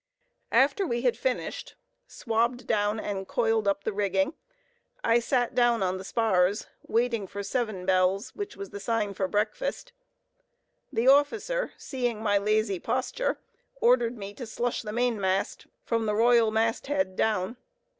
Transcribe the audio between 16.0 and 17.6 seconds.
the royal mast head down.